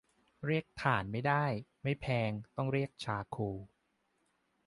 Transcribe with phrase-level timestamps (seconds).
[0.45, 1.45] เรียก ถ่าน ไม่ได้
[1.83, 3.57] ไม่แพง ต้องเรียก ชาร์โคล